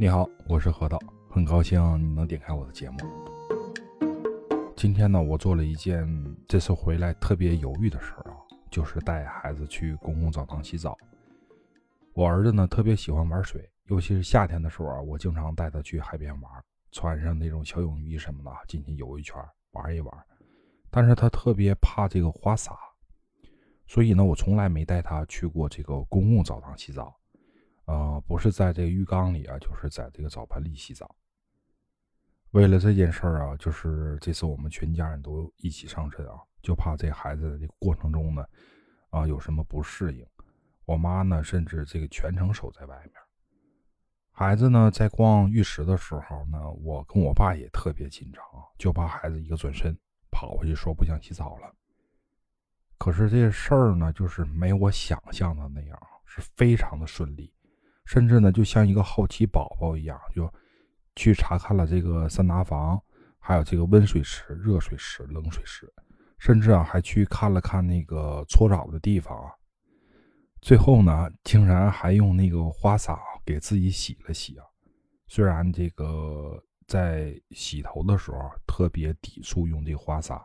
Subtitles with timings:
[0.00, 2.96] 你好，我是何道，很高兴你能点开我的节目。
[4.74, 6.08] 今天呢，我做了一件
[6.48, 8.40] 这次回来特别犹豫的事儿啊，
[8.70, 10.96] 就是带孩子去公共澡堂洗澡。
[12.14, 16.50] 我儿子呢特别喜欢玩水，尤其是夏天的时候啊，我经常带他去海边玩，
[16.92, 19.36] 穿上那种小泳衣什么的进去游一圈
[19.72, 20.26] 玩一玩。
[20.90, 22.74] 但是他特别怕这个花洒，
[23.86, 27.14] 所以呢，我从来没带他去过这个公共澡堂洗澡。
[27.90, 31.12] 呃，不是在这个浴缸里啊，就是在这个澡盆里洗澡。
[32.52, 38.46] 为了这件事儿啊，就是这次我们全家人都一起上阵啊，就怕这孩子这个过程中呢，
[39.10, 40.24] 啊有什么不适应。
[40.84, 43.14] 我妈呢，甚至这个全程守在外面。
[44.30, 48.40] 孩子呢，在逛浴池的时候呢，我跟我爸也特别紧张，
[48.78, 49.92] 就怕孩子一个转身
[50.30, 51.74] 跑过去说不想洗澡了。
[52.98, 57.52] 可是这事儿呢，就是没我想象的那样，是非常的顺利。
[58.10, 60.52] 甚至呢，就像一个好奇宝宝一样，就
[61.14, 63.00] 去查看了这个三拿房，
[63.38, 65.88] 还有这个温水池、热水池、冷水池，
[66.36, 69.52] 甚至啊，还去看了看那个搓澡的地方啊。
[70.60, 74.64] 最后呢，竟然还用那个花洒给自己洗了洗啊。
[75.28, 80.44] 虽然这个在洗头的时候特别抵触用这花洒，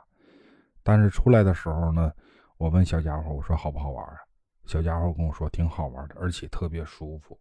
[0.84, 2.11] 但是出来的时候呢，
[2.58, 4.17] 我问小家伙，我说好不好玩啊？
[4.67, 7.36] 小家伙跟我说挺好玩的，而且特别舒服。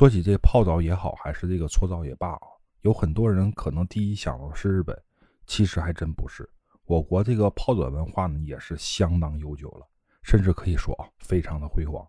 [0.00, 2.40] 说起这泡澡也好，还是这个搓澡也罢啊，
[2.80, 4.98] 有很多人可能第一想到是日本，
[5.46, 6.48] 其实还真不是。
[6.86, 9.86] 我国这个泡澡文化呢，也是相当悠久了，
[10.22, 12.02] 甚至可以说啊，非常的辉煌。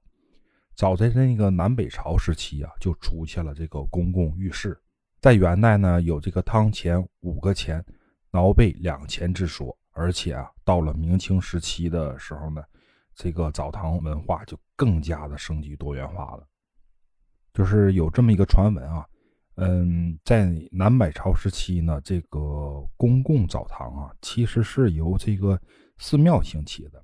[0.74, 4.80] 早在那个南北朝时期啊，就出现了这个公共浴室。
[5.20, 7.84] 在元代呢，有这个汤钱五个钱，
[8.32, 9.78] 挠背两钱之说。
[9.92, 12.64] 而且啊，到了明清时期的时候呢，
[13.14, 16.48] 这个澡堂文化就更加的升级多元化了。
[17.54, 19.06] 就是有这么一个传闻啊，
[19.56, 25.60] 嗯，在南北朝时期呢，这个公共澡堂啊，其实是由这个
[25.98, 27.04] 寺庙兴起的，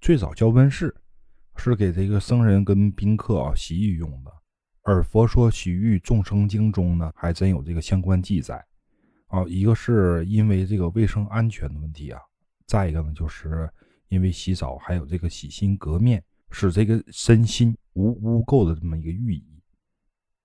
[0.00, 0.94] 最早叫温室，
[1.56, 4.32] 是给这个僧人跟宾客啊洗浴用的。
[4.82, 8.64] 而《佛说洗浴众生经》中呢，还真有这个相关记载
[9.26, 9.44] 啊。
[9.48, 12.20] 一个是因为这个卫生安全的问题啊，
[12.66, 13.68] 再一个呢，就是
[14.08, 19.57] 因为洗澡还有这个洗心革面，使这个身心无污垢的这么一个寓意。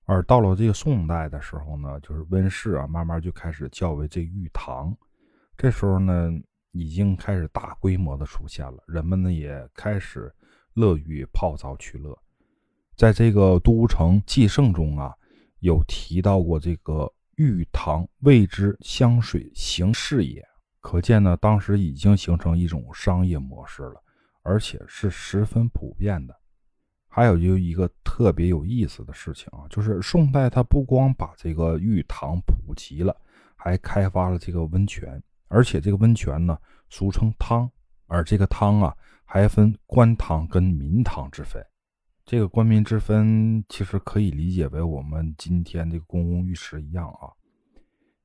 [0.05, 4.95] 而到了这个宋代的时候呢，就是温室啊，慢慢就开始叫为这浴堂。
[5.57, 6.31] 这时候呢，
[6.71, 10.33] 已经开始大规模的出现了，人们呢也开始
[10.73, 12.17] 乐于泡澡取乐。
[12.95, 15.13] 在这个《都城纪胜》中啊，
[15.59, 20.45] 有提到过这个浴堂谓之香水行事也，
[20.81, 24.03] 可见呢，当时已经形成一种商业模式了，
[24.41, 26.35] 而且是十分普遍的。
[27.15, 33.15] 还有就一个特别有意思的事情啊，就是宋代它不光把这个浴堂普及了，
[33.55, 36.57] 还开发了这个温泉，而且这个温泉呢
[36.89, 37.69] 俗称汤，
[38.07, 41.63] 而这个汤啊还分官汤跟民汤之分。
[42.25, 47.29] 这个官民之分其实可以理解为我们今天这个公共浴池一样啊。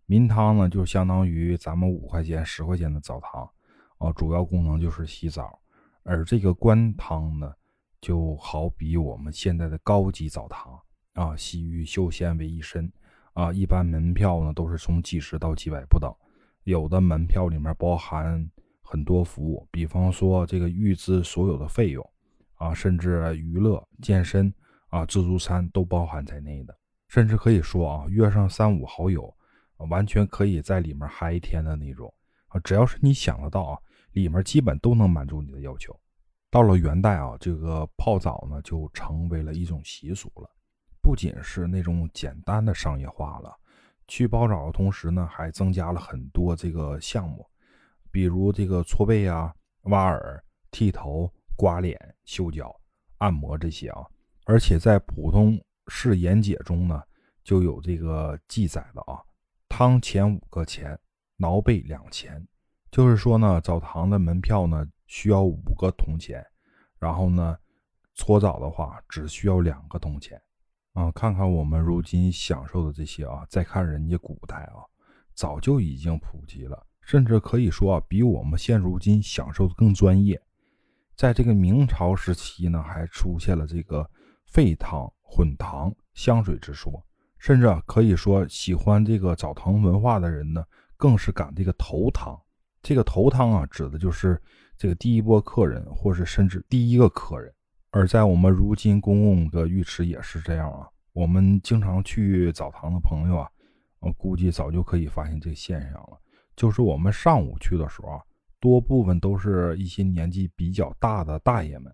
[0.06, 3.46] 民汤呢就相当于咱们五块钱、十块钱的澡堂，
[3.98, 5.60] 啊，主要功能就是洗澡，
[6.04, 7.52] 而这个官汤呢。
[8.00, 10.78] 就好比我们现在的高级澡堂
[11.14, 12.90] 啊，洗浴休闲为一身
[13.32, 16.12] 啊，一般门票呢都是从几十到几百不等，
[16.64, 18.48] 有的门票里面包含
[18.82, 22.10] 很多服务，比方说这个预支所有的费用
[22.54, 24.52] 啊，甚至娱乐、健身
[24.88, 26.76] 啊、自助餐都包含在内的，
[27.08, 29.34] 甚至可以说啊，约上三五好友，
[29.76, 32.12] 完全可以在里面嗨一天的那种
[32.46, 33.78] 啊，只要是你想得到啊，
[34.12, 35.98] 里面基本都能满足你的要求。
[36.50, 40.48] 到了元代啊，这个泡澡呢就成为了一种习俗了，
[41.02, 43.54] 不仅是那种简单的商业化了，
[44.06, 47.46] 去泡澡的同时呢，还增加了很多这个项目，
[48.10, 52.74] 比如这个搓背啊、挖耳、剃头、刮脸、修脚、
[53.18, 54.06] 按摩这些啊，
[54.46, 57.02] 而且在普通式言解中呢，
[57.44, 59.20] 就有这个记载的啊，
[59.68, 60.98] 汤钱五个钱，
[61.36, 62.42] 挠背两钱，
[62.90, 64.82] 就是说呢，澡堂的门票呢。
[65.08, 66.46] 需要五个铜钱，
[67.00, 67.58] 然后呢，
[68.14, 70.40] 搓澡的话只需要两个铜钱，
[70.92, 74.84] 啊，看看我们如今享受的这些啊，再看人家古代啊，
[75.34, 80.40] 早就已经普及了，甚至可以说啊，比我们现如今享受的更专业。
[81.16, 84.08] 在这个明朝时期呢，还出现了这个
[84.46, 87.02] 沸汤、混汤、香水之说，
[87.38, 90.62] 甚至啊，可以说喜欢这个澡堂文化的人呢，
[90.98, 92.38] 更是赶这个头汤。
[92.82, 94.38] 这个头汤啊，指的就是。
[94.78, 97.52] 这个第一波客人，或是甚至第一个客人，
[97.90, 100.86] 而在我们如今公共的浴池也是这样啊。
[101.12, 103.50] 我们经常去澡堂的朋友啊，
[103.98, 106.16] 我估计早就可以发现这现象了。
[106.54, 108.22] 就是我们上午去的时候啊，
[108.60, 111.92] 多部分都是一些年纪比较大的大爷们，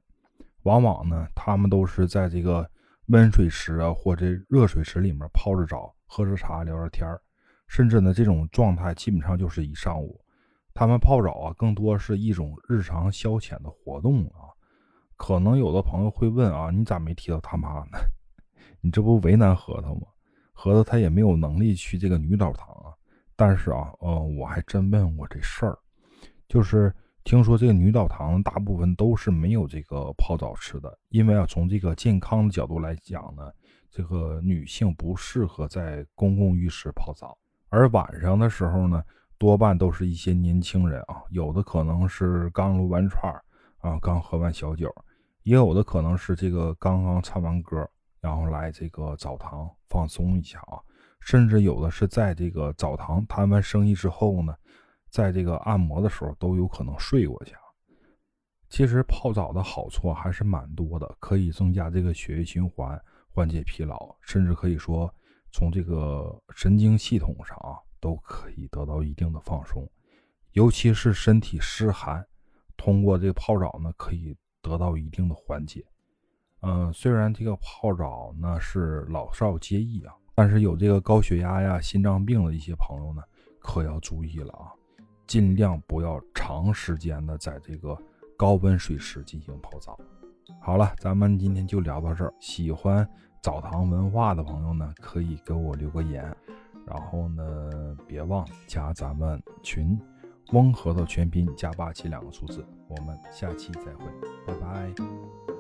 [0.65, 2.71] 往往呢，他们都是在这个
[3.07, 7.19] 温水池啊或者热水池里面泡着澡、喝着茶、聊着天儿，
[7.67, 10.21] 甚至呢，这种状态基本上就是一上午。
[10.75, 14.51] 他们泡澡啊，更多是一种日常消遣的活动啊。
[15.17, 17.99] 可能有的朋友会问啊，你咋没提到他妈呢？
[18.83, 20.09] 你这不为难核桃吗？
[20.53, 22.91] 核桃他也没有能力去这个女澡堂啊。
[23.37, 25.79] 但是啊，呃，我还真问过这事儿，
[26.49, 26.93] 就是
[27.23, 33.49] 听说这个女澡堂大部分都是没有这个泡澡池的，因为啊，从这个健康的角度来讲呢，
[33.93, 37.39] 这个女性不适合在公共浴室泡澡，
[37.69, 39.01] 而晚上的时候呢。
[39.39, 43.33] 多半都是一些年轻人啊，有的可能是刚撸完串
[43.79, 44.95] 啊，刚喝完小酒，
[45.43, 47.89] 也有的可能是这个刚刚唱完歌，
[48.21, 50.79] 然后来这个澡堂放松一下啊，
[51.21, 54.55] 甚至有的是在这个澡堂谈完生意之后呢，
[55.11, 57.55] 在这个按摩的时候都有可能睡过去。
[58.71, 62.99] 其实泡澡的好处还是蛮多的，可以增加这个血液循环，
[63.33, 65.13] 缓解疲劳，甚至可以说
[65.53, 67.77] 从这个神经系统上啊。
[68.05, 69.83] 都可以得到一定的放松，
[70.53, 72.23] 尤其是身体湿寒，
[72.77, 75.83] 通过这个泡澡呢，可以得到一定的缓解。
[76.61, 83.23] 嗯，虽然这个泡澡呢是老少皆宜啊，但是有这个高血压呀、心脏病的一些朋友呢，
[83.59, 84.69] 可要注意了啊，
[85.27, 87.97] 尽量不要长时间的在这个
[88.37, 89.99] 高温水池进行泡澡。
[90.61, 92.35] 好了，咱们今天就聊到这儿。
[92.39, 93.09] 喜欢
[93.45, 96.35] 澡堂文化的朋友呢，可以给我留个言。
[96.87, 100.01] 然后呢，别忘加咱们群，
[100.55, 102.65] 翁核桃全拼加八七两个数字。
[102.89, 104.07] 我们下期再会，
[104.47, 105.54] 拜拜。